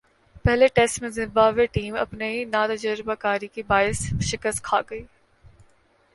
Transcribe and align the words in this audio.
پہلے 0.45 0.67
ٹیسٹ 0.67 1.01
میں 1.01 1.09
Zimbabwe 1.09 1.65
team 1.65 1.95
اپنی 1.95 2.43
ناتجربہ 2.45 3.15
کاری 3.19 3.47
کے 3.47 3.63
باعث 3.67 4.01
شکست 4.23 4.63
کھاگئی۔ 4.63 5.01